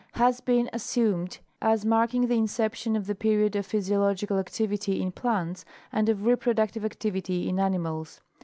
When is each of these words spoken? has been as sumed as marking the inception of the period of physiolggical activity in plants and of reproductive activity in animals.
has 0.13 0.41
been 0.41 0.67
as 0.69 0.81
sumed 0.81 1.37
as 1.61 1.85
marking 1.85 2.25
the 2.25 2.33
inception 2.35 2.95
of 2.95 3.05
the 3.05 3.13
period 3.13 3.55
of 3.55 3.67
physiolggical 3.67 4.39
activity 4.39 4.99
in 4.99 5.11
plants 5.11 5.63
and 5.91 6.09
of 6.09 6.25
reproductive 6.25 6.83
activity 6.83 7.47
in 7.47 7.59
animals. 7.59 8.19